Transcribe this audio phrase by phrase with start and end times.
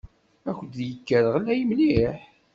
[0.49, 2.19] Ad k-d-yekker ɣlay mliḥ.